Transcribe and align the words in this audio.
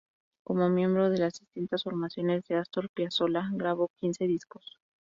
Como 0.43 0.67
miembro 0.67 1.11
de 1.11 1.19
las 1.19 1.37
distintas 1.39 1.83
formaciones 1.83 2.43
de 2.47 2.55
Astor 2.55 2.89
Piazzolla, 2.89 3.47
grabó 3.53 3.91
quince 3.99 4.25
discos. 4.25 4.79